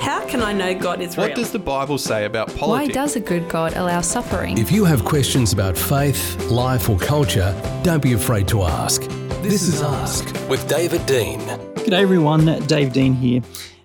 How 0.00 0.26
can 0.26 0.42
I 0.42 0.52
know 0.52 0.74
God 0.74 1.00
is 1.00 1.16
real? 1.16 1.28
What 1.28 1.36
does 1.36 1.52
the 1.52 1.58
Bible 1.58 1.96
say 1.98 2.24
about 2.24 2.48
politics? 2.48 2.66
Why 2.68 2.86
does 2.88 3.16
a 3.16 3.20
good 3.20 3.48
God 3.48 3.72
allow 3.74 4.00
suffering? 4.00 4.58
If 4.58 4.72
you 4.72 4.84
have 4.84 5.04
questions 5.04 5.52
about 5.52 5.76
faith, 5.76 6.40
life, 6.50 6.88
or 6.88 6.98
culture, 6.98 7.54
don't 7.82 8.02
be 8.02 8.12
afraid 8.12 8.48
to 8.48 8.62
ask. 8.62 9.02
This 9.42 9.62
is 9.62 9.82
Ask 9.82 10.24
with 10.48 10.66
David 10.68 11.06
Dean. 11.06 11.40
G'day 11.40 12.00
everyone, 12.00 12.46
Dave 12.66 12.92
Dean 12.92 13.14
here. 13.14 13.42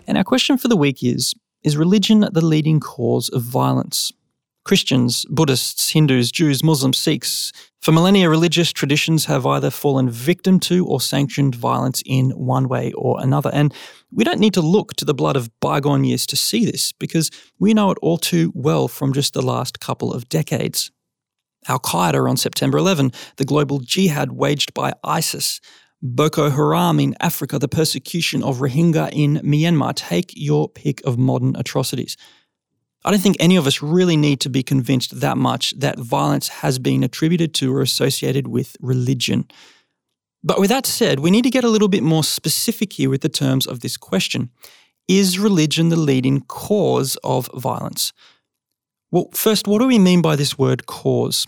And 0.07 0.17
our 0.17 0.23
question 0.23 0.57
for 0.57 0.67
the 0.67 0.75
week 0.75 1.03
is 1.03 1.35
Is 1.63 1.77
religion 1.77 2.27
the 2.31 2.43
leading 2.43 2.79
cause 2.79 3.29
of 3.29 3.43
violence? 3.43 4.11
Christians, 4.63 5.25
Buddhists, 5.29 5.89
Hindus, 5.89 6.31
Jews, 6.31 6.63
Muslims, 6.63 6.97
Sikhs, 6.97 7.51
for 7.81 7.91
millennia, 7.91 8.29
religious 8.29 8.71
traditions 8.71 9.25
have 9.25 9.47
either 9.47 9.71
fallen 9.71 10.07
victim 10.07 10.59
to 10.61 10.85
or 10.85 11.01
sanctioned 11.01 11.55
violence 11.55 12.03
in 12.05 12.29
one 12.31 12.67
way 12.67 12.91
or 12.91 13.19
another. 13.19 13.49
And 13.51 13.73
we 14.11 14.23
don't 14.23 14.39
need 14.39 14.53
to 14.53 14.61
look 14.61 14.93
to 14.97 15.05
the 15.05 15.15
blood 15.15 15.35
of 15.35 15.49
bygone 15.59 16.03
years 16.03 16.27
to 16.27 16.35
see 16.35 16.63
this, 16.63 16.91
because 16.91 17.31
we 17.57 17.73
know 17.73 17.89
it 17.89 17.97
all 18.03 18.17
too 18.17 18.51
well 18.53 18.87
from 18.87 19.13
just 19.13 19.33
the 19.33 19.41
last 19.41 19.79
couple 19.79 20.13
of 20.13 20.29
decades. 20.29 20.91
Al 21.67 21.79
Qaeda 21.79 22.29
on 22.29 22.37
September 22.37 22.77
11, 22.77 23.11
the 23.37 23.45
global 23.45 23.79
jihad 23.79 24.31
waged 24.31 24.75
by 24.75 24.93
ISIS, 25.03 25.59
Boko 26.03 26.51
Haram 26.51 26.99
in 26.99 27.15
Africa, 27.19 27.57
the 27.57 27.67
persecution 27.67 28.43
of 28.43 28.57
Rohingya 28.57 29.09
in 29.11 29.37
Myanmar. 29.37 29.93
Take 29.95 30.33
your 30.35 30.69
pick 30.69 31.01
of 31.05 31.17
modern 31.17 31.55
atrocities. 31.55 32.15
I 33.03 33.11
don't 33.11 33.19
think 33.19 33.37
any 33.39 33.55
of 33.55 33.65
us 33.65 33.81
really 33.81 34.15
need 34.15 34.39
to 34.41 34.49
be 34.49 34.61
convinced 34.61 35.19
that 35.21 35.37
much 35.37 35.73
that 35.77 35.97
violence 35.99 36.47
has 36.47 36.77
been 36.77 37.03
attributed 37.03 37.53
to 37.55 37.75
or 37.75 37.81
associated 37.81 38.47
with 38.47 38.77
religion. 38.79 39.45
But 40.43 40.59
with 40.59 40.69
that 40.69 40.85
said, 40.85 41.19
we 41.19 41.31
need 41.31 41.43
to 41.43 41.49
get 41.49 41.63
a 41.63 41.69
little 41.69 41.87
bit 41.87 42.03
more 42.03 42.23
specific 42.23 42.93
here 42.93 43.09
with 43.09 43.21
the 43.21 43.29
terms 43.29 43.65
of 43.65 43.79
this 43.79 43.97
question. 43.97 44.49
Is 45.07 45.39
religion 45.39 45.89
the 45.89 45.95
leading 45.95 46.41
cause 46.41 47.17
of 47.23 47.49
violence? 47.55 48.13
Well, 49.11 49.29
first, 49.33 49.67
what 49.67 49.79
do 49.79 49.87
we 49.87 49.99
mean 49.99 50.21
by 50.21 50.35
this 50.35 50.57
word 50.57 50.85
cause? 50.85 51.47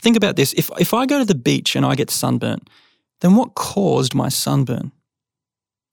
Think 0.00 0.16
about 0.16 0.36
this. 0.36 0.52
If, 0.54 0.70
if 0.78 0.92
I 0.92 1.06
go 1.06 1.18
to 1.18 1.24
the 1.24 1.34
beach 1.34 1.76
and 1.76 1.86
I 1.86 1.94
get 1.94 2.10
sunburnt, 2.10 2.68
then 3.20 3.36
what 3.36 3.54
caused 3.54 4.14
my 4.14 4.28
sunburn? 4.28 4.92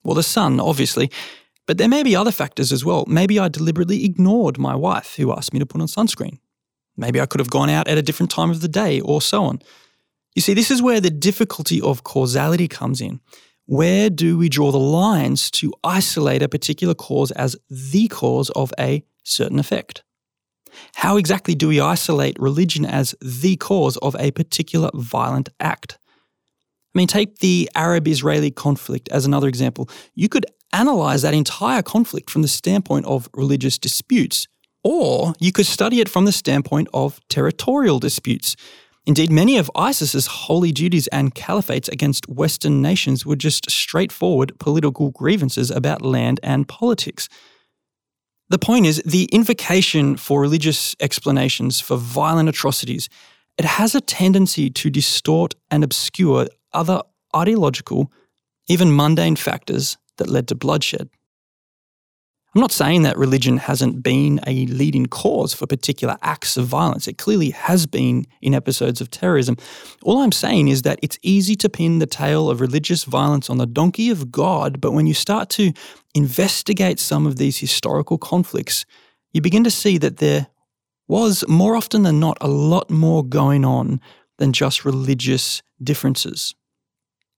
Well, 0.02 0.16
the 0.16 0.22
sun, 0.22 0.58
obviously, 0.58 1.10
but 1.70 1.78
there 1.78 1.86
may 1.86 2.02
be 2.02 2.16
other 2.16 2.32
factors 2.32 2.72
as 2.72 2.84
well. 2.84 3.04
Maybe 3.06 3.38
I 3.38 3.46
deliberately 3.46 4.04
ignored 4.04 4.58
my 4.58 4.74
wife 4.74 5.14
who 5.14 5.30
asked 5.30 5.52
me 5.52 5.60
to 5.60 5.66
put 5.66 5.80
on 5.80 5.86
sunscreen. 5.86 6.40
Maybe 6.96 7.20
I 7.20 7.26
could 7.26 7.38
have 7.38 7.48
gone 7.48 7.70
out 7.70 7.86
at 7.86 7.96
a 7.96 8.02
different 8.02 8.32
time 8.32 8.50
of 8.50 8.60
the 8.60 8.66
day 8.66 8.98
or 8.98 9.22
so 9.22 9.44
on. 9.44 9.60
You 10.34 10.42
see, 10.42 10.52
this 10.52 10.72
is 10.72 10.82
where 10.82 11.00
the 11.00 11.10
difficulty 11.10 11.80
of 11.80 12.02
causality 12.02 12.66
comes 12.66 13.00
in. 13.00 13.20
Where 13.66 14.10
do 14.10 14.36
we 14.36 14.48
draw 14.48 14.72
the 14.72 14.80
lines 14.80 15.48
to 15.52 15.72
isolate 15.84 16.42
a 16.42 16.48
particular 16.48 16.92
cause 16.92 17.30
as 17.30 17.54
the 17.70 18.08
cause 18.08 18.50
of 18.50 18.74
a 18.76 19.04
certain 19.22 19.60
effect? 19.60 20.02
How 20.96 21.18
exactly 21.18 21.54
do 21.54 21.68
we 21.68 21.78
isolate 21.78 22.36
religion 22.40 22.84
as 22.84 23.14
the 23.20 23.54
cause 23.58 23.96
of 23.98 24.16
a 24.18 24.32
particular 24.32 24.90
violent 24.92 25.50
act? 25.60 25.98
I 26.92 26.98
mean, 26.98 27.06
take 27.06 27.38
the 27.38 27.70
Arab 27.76 28.08
Israeli 28.08 28.50
conflict 28.50 29.08
as 29.10 29.24
another 29.24 29.46
example. 29.46 29.88
You 30.16 30.28
could 30.28 30.46
analyze 30.72 31.22
that 31.22 31.34
entire 31.34 31.82
conflict 31.82 32.30
from 32.30 32.42
the 32.42 32.48
standpoint 32.48 33.06
of 33.06 33.28
religious 33.34 33.78
disputes, 33.78 34.46
or 34.82 35.34
you 35.38 35.52
could 35.52 35.66
study 35.66 36.00
it 36.00 36.08
from 36.08 36.24
the 36.24 36.32
standpoint 36.32 36.88
of 36.94 37.20
territorial 37.28 37.98
disputes. 37.98 38.56
Indeed, 39.06 39.32
many 39.32 39.56
of 39.56 39.70
ISIS's 39.74 40.26
holy 40.26 40.72
duties 40.72 41.06
and 41.08 41.34
caliphates 41.34 41.90
against 41.90 42.28
Western 42.28 42.82
nations 42.82 43.24
were 43.24 43.36
just 43.36 43.70
straightforward 43.70 44.58
political 44.58 45.10
grievances 45.10 45.70
about 45.70 46.02
land 46.02 46.38
and 46.42 46.68
politics. 46.68 47.28
The 48.50 48.58
point 48.58 48.86
is, 48.86 49.02
the 49.06 49.24
invocation 49.32 50.16
for 50.16 50.40
religious 50.40 50.94
explanations 51.00 51.80
for 51.80 51.96
violent 51.96 52.48
atrocities, 52.48 53.08
it 53.56 53.64
has 53.64 53.94
a 53.94 54.00
tendency 54.00 54.70
to 54.70 54.90
distort 54.90 55.54
and 55.70 55.84
obscure 55.84 56.48
other 56.72 57.02
ideological, 57.34 58.12
even 58.68 58.94
mundane 58.94 59.36
factors 59.36 59.96
that 60.18 60.28
led 60.28 60.48
to 60.48 60.54
bloodshed. 60.54 61.08
I'm 62.52 62.60
not 62.60 62.72
saying 62.72 63.02
that 63.02 63.16
religion 63.16 63.58
hasn't 63.58 64.02
been 64.02 64.40
a 64.44 64.66
leading 64.66 65.06
cause 65.06 65.54
for 65.54 65.68
particular 65.68 66.16
acts 66.20 66.56
of 66.56 66.66
violence. 66.66 67.06
It 67.06 67.16
clearly 67.16 67.50
has 67.50 67.86
been 67.86 68.24
in 68.42 68.54
episodes 68.54 69.00
of 69.00 69.08
terrorism. 69.08 69.56
All 70.02 70.18
I'm 70.18 70.32
saying 70.32 70.66
is 70.66 70.82
that 70.82 70.98
it's 71.00 71.18
easy 71.22 71.54
to 71.56 71.68
pin 71.68 72.00
the 72.00 72.06
tale 72.06 72.50
of 72.50 72.60
religious 72.60 73.04
violence 73.04 73.50
on 73.50 73.58
the 73.58 73.66
donkey 73.66 74.10
of 74.10 74.32
God, 74.32 74.80
but 74.80 74.90
when 74.90 75.06
you 75.06 75.14
start 75.14 75.48
to 75.50 75.72
investigate 76.12 76.98
some 76.98 77.24
of 77.24 77.36
these 77.36 77.58
historical 77.58 78.18
conflicts, 78.18 78.84
you 79.32 79.40
begin 79.40 79.62
to 79.62 79.70
see 79.70 79.96
that 79.98 80.16
there 80.16 80.48
was, 81.06 81.44
more 81.46 81.76
often 81.76 82.02
than 82.02 82.18
not, 82.18 82.36
a 82.40 82.48
lot 82.48 82.90
more 82.90 83.24
going 83.24 83.64
on 83.64 84.00
than 84.38 84.52
just 84.52 84.84
religious 84.84 85.62
differences. 85.80 86.56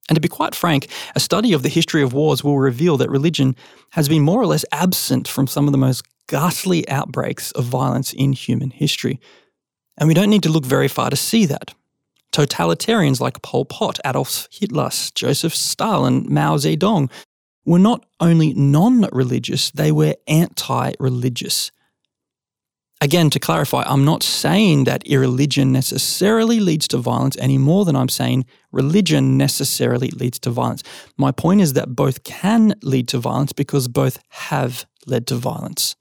And 0.09 0.17
to 0.17 0.21
be 0.21 0.29
quite 0.29 0.55
frank, 0.55 0.89
a 1.15 1.21
study 1.21 1.53
of 1.53 1.63
the 1.63 1.69
history 1.69 2.03
of 2.03 2.13
wars 2.13 2.43
will 2.43 2.59
reveal 2.59 2.97
that 2.97 3.11
religion 3.11 3.55
has 3.91 4.09
been 4.09 4.23
more 4.23 4.41
or 4.41 4.47
less 4.47 4.65
absent 4.73 5.29
from 5.29 5.47
some 5.47 5.67
of 5.67 5.73
the 5.73 5.79
most 5.79 6.03
ghastly 6.27 6.89
outbreaks 6.89 7.53
of 7.53 7.65
violence 7.65 8.13
in 8.13 8.33
human 8.33 8.71
history. 8.71 9.21
And 9.99 10.09
we 10.09 10.15
don't 10.15 10.31
need 10.31 10.43
to 10.43 10.49
look 10.49 10.65
very 10.65 10.89
far 10.89 11.11
to 11.11 11.17
see 11.17 11.47
that. 11.47 11.75
Totalitarians 12.33 13.21
like 13.21 13.43
Pol 13.43 13.67
Pot, 13.67 14.01
Adolf 14.05 14.49
Hitler, 14.51 14.91
Joseph 15.15 15.55
Stalin, 15.55 16.27
Mao 16.29 16.57
Zedong 16.57 17.11
were 17.65 17.79
not 17.79 18.05
only 18.19 18.55
non 18.55 19.07
religious, 19.13 19.71
they 19.71 19.93
were 19.93 20.17
anti 20.27 20.93
religious. 20.99 21.71
Again, 23.03 23.31
to 23.31 23.41
clarify, 23.41 23.83
I'm 23.83 24.05
not 24.05 24.23
saying 24.23 24.85
that 24.85 25.05
irreligion 25.09 25.73
necessarily 25.73 26.61
leads 26.61 26.87
to 26.87 26.99
violence 26.99 27.37
any 27.41 27.59
more 27.59 27.85
than 27.85 27.97
I'm 27.97 28.09
saying 28.09 28.45
religion 28.71 29.37
necessarily 29.37 30.11
leads 30.11 30.39
to 30.39 30.51
violence. 30.51 30.85
My 31.17 31.33
point 31.33 31.63
is 31.63 31.73
that 31.73 31.97
both 31.97 32.23
can 32.23 32.77
lead 32.81 33.09
to 33.09 33.19
violence 33.19 33.53
because 33.53 33.89
both 33.89 34.21
have 34.29 34.87
led 35.05 35.27
to 35.27 35.35
violence. 35.35 35.97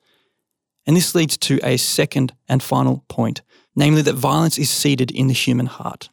And 0.85 0.95
this 0.95 1.15
leads 1.15 1.39
to 1.39 1.59
a 1.63 1.77
second 1.77 2.35
and 2.47 2.61
final 2.61 3.03
point, 3.09 3.41
namely 3.75 4.03
that 4.03 4.13
violence 4.13 4.59
is 4.59 4.69
seated 4.69 5.09
in 5.09 5.25
the 5.25 5.33
human 5.33 5.65
heart. 5.65 6.11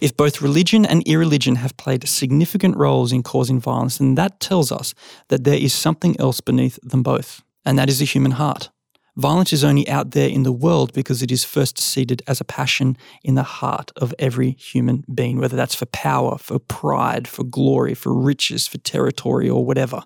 If 0.00 0.16
both 0.16 0.40
religion 0.40 0.86
and 0.86 1.06
irreligion 1.06 1.56
have 1.56 1.76
played 1.76 2.08
significant 2.08 2.78
roles 2.78 3.12
in 3.12 3.22
causing 3.22 3.60
violence, 3.60 3.98
then 3.98 4.14
that 4.14 4.40
tells 4.40 4.72
us 4.72 4.94
that 5.28 5.44
there 5.44 5.58
is 5.58 5.74
something 5.74 6.18
else 6.18 6.40
beneath 6.40 6.78
them 6.82 7.02
both, 7.02 7.42
and 7.66 7.78
that 7.78 7.90
is 7.90 7.98
the 7.98 8.06
human 8.06 8.32
heart. 8.32 8.70
Violence 9.16 9.52
is 9.52 9.62
only 9.62 9.88
out 9.88 10.10
there 10.10 10.28
in 10.28 10.42
the 10.42 10.52
world 10.52 10.92
because 10.92 11.22
it 11.22 11.30
is 11.30 11.44
first 11.44 11.78
seated 11.78 12.22
as 12.26 12.40
a 12.40 12.44
passion 12.44 12.96
in 13.22 13.36
the 13.36 13.44
heart 13.44 13.92
of 13.96 14.12
every 14.18 14.52
human 14.52 15.04
being, 15.14 15.38
whether 15.38 15.56
that's 15.56 15.74
for 15.74 15.86
power, 15.86 16.36
for 16.36 16.58
pride, 16.58 17.28
for 17.28 17.44
glory, 17.44 17.94
for 17.94 18.12
riches, 18.12 18.66
for 18.66 18.78
territory, 18.78 19.48
or 19.48 19.64
whatever. 19.64 20.02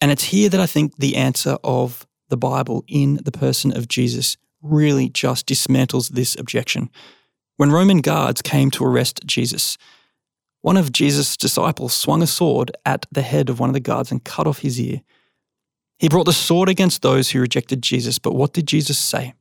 And 0.00 0.12
it's 0.12 0.24
here 0.24 0.48
that 0.48 0.60
I 0.60 0.66
think 0.66 0.96
the 0.96 1.16
answer 1.16 1.56
of 1.64 2.06
the 2.28 2.36
Bible 2.36 2.84
in 2.86 3.20
the 3.24 3.32
person 3.32 3.76
of 3.76 3.88
Jesus 3.88 4.36
really 4.62 5.08
just 5.08 5.48
dismantles 5.48 6.10
this 6.10 6.36
objection. 6.38 6.90
When 7.56 7.72
Roman 7.72 7.98
guards 8.00 8.40
came 8.40 8.70
to 8.72 8.84
arrest 8.84 9.26
Jesus, 9.26 9.76
one 10.60 10.76
of 10.76 10.92
Jesus' 10.92 11.36
disciples 11.36 11.92
swung 11.92 12.22
a 12.22 12.26
sword 12.28 12.70
at 12.86 13.04
the 13.10 13.22
head 13.22 13.50
of 13.50 13.58
one 13.58 13.68
of 13.68 13.74
the 13.74 13.80
guards 13.80 14.12
and 14.12 14.22
cut 14.22 14.46
off 14.46 14.58
his 14.58 14.80
ear. 14.80 15.02
He 16.02 16.08
brought 16.08 16.26
the 16.26 16.32
sword 16.32 16.68
against 16.68 17.02
those 17.02 17.30
who 17.30 17.38
rejected 17.38 17.80
Jesus, 17.80 18.18
but 18.18 18.34
what 18.34 18.52
did 18.52 18.66
Jesus 18.66 18.98
say? 18.98 19.34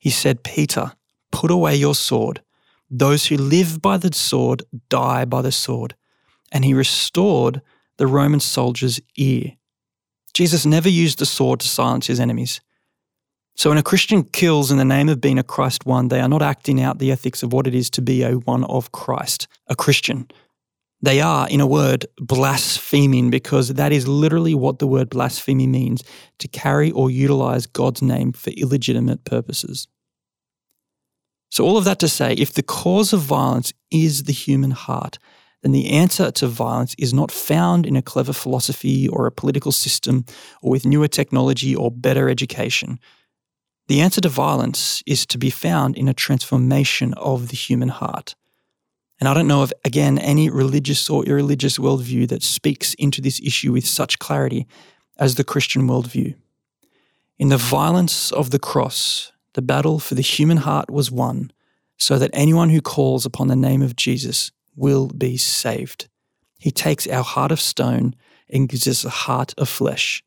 He 0.00 0.10
said, 0.10 0.42
Peter, 0.42 0.94
put 1.30 1.52
away 1.52 1.76
your 1.76 1.94
sword. 1.94 2.42
Those 2.90 3.26
who 3.26 3.36
live 3.36 3.80
by 3.80 3.96
the 3.96 4.12
sword 4.12 4.64
die 4.88 5.24
by 5.26 5.42
the 5.42 5.52
sword. 5.52 5.94
And 6.50 6.64
he 6.64 6.74
restored 6.74 7.62
the 7.98 8.08
Roman 8.08 8.40
soldier's 8.40 8.98
ear. 9.16 9.52
Jesus 10.34 10.66
never 10.66 10.88
used 10.88 11.20
the 11.20 11.24
sword 11.24 11.60
to 11.60 11.68
silence 11.68 12.08
his 12.08 12.18
enemies. 12.18 12.60
So 13.54 13.70
when 13.70 13.78
a 13.78 13.84
Christian 13.84 14.24
kills 14.24 14.72
in 14.72 14.78
the 14.78 14.84
name 14.84 15.08
of 15.08 15.20
being 15.20 15.38
a 15.38 15.44
Christ 15.44 15.86
one, 15.86 16.08
they 16.08 16.18
are 16.18 16.28
not 16.28 16.42
acting 16.42 16.82
out 16.82 16.98
the 16.98 17.12
ethics 17.12 17.44
of 17.44 17.52
what 17.52 17.68
it 17.68 17.76
is 17.76 17.90
to 17.90 18.02
be 18.02 18.24
a 18.24 18.32
one 18.32 18.64
of 18.64 18.90
Christ, 18.90 19.46
a 19.68 19.76
Christian. 19.76 20.28
They 21.02 21.20
are, 21.20 21.48
in 21.48 21.60
a 21.60 21.66
word, 21.66 22.06
blaspheming 22.18 23.30
because 23.30 23.68
that 23.68 23.92
is 23.92 24.06
literally 24.06 24.54
what 24.54 24.78
the 24.78 24.86
word 24.86 25.08
blasphemy 25.08 25.66
means 25.66 26.04
to 26.38 26.48
carry 26.48 26.90
or 26.90 27.10
utilize 27.10 27.66
God's 27.66 28.02
name 28.02 28.32
for 28.32 28.50
illegitimate 28.50 29.24
purposes. 29.24 29.88
So, 31.50 31.64
all 31.64 31.78
of 31.78 31.84
that 31.84 31.98
to 32.00 32.08
say, 32.08 32.34
if 32.34 32.52
the 32.52 32.62
cause 32.62 33.12
of 33.12 33.20
violence 33.20 33.72
is 33.90 34.24
the 34.24 34.32
human 34.32 34.70
heart, 34.72 35.18
then 35.62 35.72
the 35.72 35.90
answer 35.90 36.30
to 36.30 36.46
violence 36.46 36.94
is 36.98 37.12
not 37.12 37.32
found 37.32 37.86
in 37.86 37.96
a 37.96 38.02
clever 38.02 38.32
philosophy 38.32 39.08
or 39.08 39.26
a 39.26 39.32
political 39.32 39.72
system 39.72 40.24
or 40.62 40.70
with 40.70 40.86
newer 40.86 41.08
technology 41.08 41.74
or 41.74 41.90
better 41.90 42.28
education. 42.28 42.98
The 43.88 44.00
answer 44.00 44.20
to 44.20 44.28
violence 44.28 45.02
is 45.06 45.26
to 45.26 45.38
be 45.38 45.50
found 45.50 45.96
in 45.96 46.08
a 46.08 46.14
transformation 46.14 47.12
of 47.14 47.48
the 47.48 47.56
human 47.56 47.88
heart. 47.88 48.36
And 49.20 49.28
I 49.28 49.34
don't 49.34 49.46
know 49.46 49.62
of, 49.62 49.72
again, 49.84 50.18
any 50.18 50.48
religious 50.48 51.10
or 51.10 51.24
irreligious 51.26 51.78
worldview 51.78 52.28
that 52.28 52.42
speaks 52.42 52.94
into 52.94 53.20
this 53.20 53.38
issue 53.40 53.70
with 53.70 53.86
such 53.86 54.18
clarity 54.18 54.66
as 55.18 55.34
the 55.34 55.44
Christian 55.44 55.86
worldview. 55.86 56.34
In 57.38 57.48
the 57.48 57.58
violence 57.58 58.32
of 58.32 58.50
the 58.50 58.58
cross, 58.58 59.32
the 59.52 59.62
battle 59.62 59.98
for 59.98 60.14
the 60.14 60.22
human 60.22 60.58
heart 60.58 60.90
was 60.90 61.10
won, 61.10 61.52
so 61.98 62.18
that 62.18 62.30
anyone 62.32 62.70
who 62.70 62.80
calls 62.80 63.26
upon 63.26 63.48
the 63.48 63.56
name 63.56 63.82
of 63.82 63.94
Jesus 63.94 64.52
will 64.74 65.08
be 65.08 65.36
saved. 65.36 66.08
He 66.58 66.70
takes 66.70 67.06
our 67.06 67.24
heart 67.24 67.52
of 67.52 67.60
stone 67.60 68.14
and 68.48 68.68
gives 68.68 68.88
us 68.88 69.04
a 69.04 69.10
heart 69.10 69.54
of 69.58 69.68
flesh. 69.68 70.22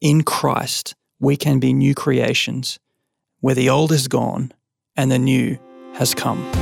In 0.00 0.22
Christ, 0.22 0.94
we 1.18 1.36
can 1.36 1.58
be 1.58 1.72
new 1.72 1.94
creations, 1.94 2.78
where 3.40 3.54
the 3.54 3.68
old 3.68 3.90
is 3.90 4.06
gone 4.06 4.52
and 4.96 5.10
the 5.10 5.18
new 5.18 5.58
has 5.94 6.14
come. 6.14 6.59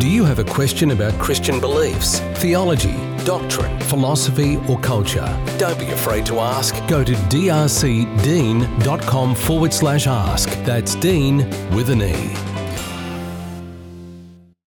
Do 0.00 0.08
you 0.08 0.24
have 0.24 0.38
a 0.38 0.44
question 0.44 0.92
about 0.92 1.12
Christian 1.20 1.60
beliefs, 1.60 2.20
theology, 2.36 2.96
doctrine, 3.26 3.78
philosophy, 3.80 4.56
or 4.66 4.80
culture? 4.80 5.28
Don't 5.58 5.78
be 5.78 5.90
afraid 5.90 6.24
to 6.24 6.40
ask. 6.40 6.74
Go 6.88 7.04
to 7.04 7.12
drcdean.com 7.12 8.14
forward 9.34 9.74
slash 9.74 10.06
ask. 10.06 10.48
That's 10.64 10.94
Dean 10.94 11.46
with 11.76 11.90
an 11.90 12.00
E. 12.00 12.49